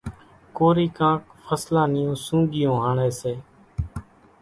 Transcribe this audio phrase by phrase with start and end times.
[0.57, 3.33] ڪورِي ڪانڪ ڦصلان نِيون سونڳِيون هاڻيَ سي۔